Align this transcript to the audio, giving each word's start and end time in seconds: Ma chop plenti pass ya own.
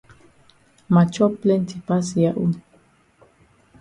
Ma 0.93 1.03
chop 1.13 1.33
plenti 1.43 1.77
pass 1.87 2.07
ya 2.21 2.31
own. 2.43 2.53